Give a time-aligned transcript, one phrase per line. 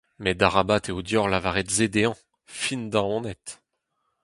[0.23, 2.15] Met arabat eo deoc’h lavaret se dezhañ,
[2.59, 3.45] findaonet!…